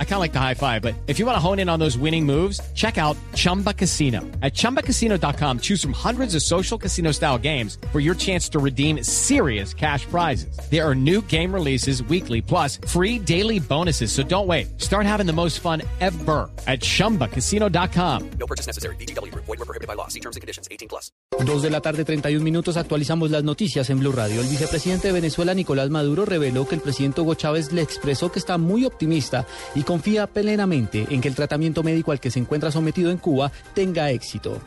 [0.00, 1.78] I kind of like the high five, but if you want to hone in on
[1.78, 4.22] those winning moves, check out Chumba Casino.
[4.42, 9.04] At ChumbaCasino.com, choose from hundreds of social casino style games for your chance to redeem
[9.04, 10.58] serious cash prizes.
[10.68, 14.10] There are new game releases weekly, plus free daily bonuses.
[14.10, 14.80] So don't wait.
[14.80, 18.30] Start having the most fun ever at ChumbaCasino.com.
[18.40, 18.96] No purchase necessary.
[18.96, 19.32] BGW.
[19.32, 20.08] Void were prohibited by law.
[20.08, 20.66] See terms and conditions.
[20.72, 21.12] 18 plus.
[21.46, 22.76] Dos de la tarde, 31 minutos.
[22.76, 24.40] Actualizamos las noticias en Blue Radio.
[24.40, 28.40] El vicepresidente de Venezuela, Nicolás Maduro, reveló que el presidente Hugo Chávez le expresó que
[28.40, 32.70] está muy optimista y confía plenamente en que el tratamiento médico al que se encuentra
[32.70, 34.60] sometido en Cuba tenga éxito.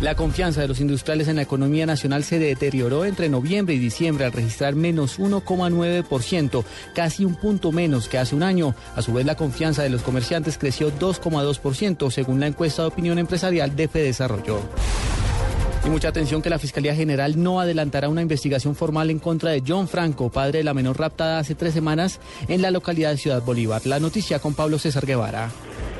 [0.00, 4.24] La confianza de los industriales en la economía nacional se deterioró entre noviembre y diciembre
[4.24, 8.74] al registrar menos 1,9%, casi un punto menos que hace un año.
[8.96, 13.20] A su vez, la confianza de los comerciantes creció 2,2%, según la encuesta de opinión
[13.20, 14.58] empresarial de Desarrollo.
[15.84, 19.64] Y mucha atención que la Fiscalía General no adelantará una investigación formal en contra de
[19.66, 23.42] John Franco, padre de la menor raptada hace tres semanas en la localidad de Ciudad
[23.42, 23.84] Bolívar.
[23.84, 25.48] La noticia con Pablo César Guevara.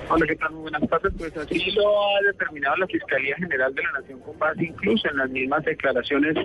[0.08, 0.52] Hola, ¿qué tal?
[0.52, 1.12] Muy buenas tardes.
[1.18, 5.16] Pues así lo ha determinado la Fiscalía General de la Nación con base incluso en
[5.16, 6.36] las mismas declaraciones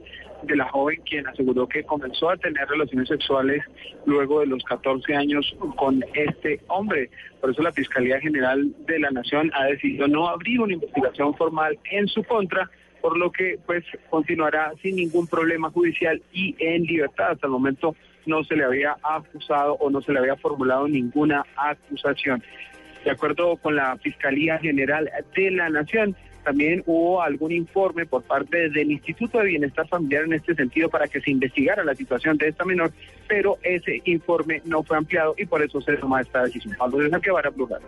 [0.42, 3.62] de la joven quien aseguró que comenzó a tener relaciones sexuales
[4.06, 7.12] luego de los 14 años con este hombre.
[7.40, 11.78] Por eso la Fiscalía General de la Nación ha decidido no abrir una investigación formal
[11.92, 12.68] en su contra
[13.02, 17.32] por lo que pues continuará sin ningún problema judicial y en libertad.
[17.32, 17.96] Hasta el momento
[18.26, 22.44] no se le había acusado o no se le había formulado ninguna acusación.
[23.04, 28.70] De acuerdo con la Fiscalía General de la Nación, también hubo algún informe por parte
[28.70, 32.48] del Instituto de Bienestar Familiar en este sentido para que se investigara la situación de
[32.48, 32.92] esta menor,
[33.28, 36.76] pero ese informe no fue ampliado y por eso se toma esta decisión.
[36.78, 37.82] Pablo de Plural.